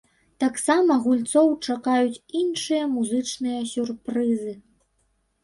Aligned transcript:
Таксама 0.43 0.95
гульцоў 1.03 1.51
чакаюць 1.73 2.23
іншыя 2.41 2.89
музычныя 2.95 3.61
сюрпрызы. 3.75 4.57